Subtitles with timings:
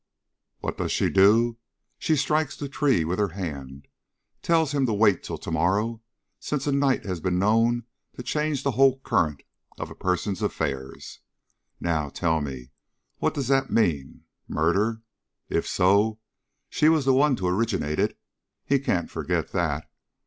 [0.61, 1.57] What does she do?
[1.99, 3.87] She strikes the tree with her hand, and
[4.41, 6.01] tells him to wait till to morrow,
[6.39, 7.83] since a night has been known
[8.15, 9.43] to change the whole current
[9.77, 11.19] of a person's affairs.
[11.79, 12.71] Now tell me
[13.19, 14.23] what does that mean?
[14.47, 15.03] Murder?
[15.49, 16.17] If so,
[16.67, 18.17] she was the one to originate it.
[18.65, 19.87] He can't forget that.